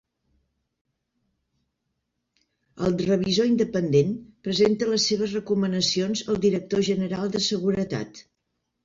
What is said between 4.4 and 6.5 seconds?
presenta les seves recomanacions al